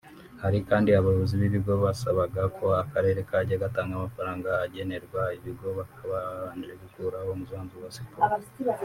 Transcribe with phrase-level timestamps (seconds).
[0.41, 7.75] Hari kandi abayobozi b’ibigo basabaga ko akarere kajya gatanga amafaranga agenerwa ibigo kabanje gukuraho umusanzu
[7.83, 8.35] wa siporo